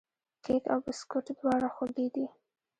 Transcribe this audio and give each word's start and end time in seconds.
کیک 0.43 0.63
او 0.73 0.79
بسکوټ 0.85 1.25
دواړه 1.39 1.67
خوږې 1.75 2.07
دي. 2.15 2.25